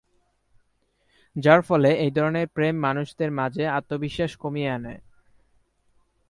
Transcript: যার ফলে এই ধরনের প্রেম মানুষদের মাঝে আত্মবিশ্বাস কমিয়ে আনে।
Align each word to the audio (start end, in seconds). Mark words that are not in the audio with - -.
যার 1.35 1.61
ফলে 1.61 1.89
এই 1.95 2.11
ধরনের 2.11 2.47
প্রেম 2.47 2.75
মানুষদের 2.79 3.29
মাঝে 3.31 3.63
আত্মবিশ্বাস 3.69 4.31
কমিয়ে 4.35 4.69
আনে। 4.69 4.95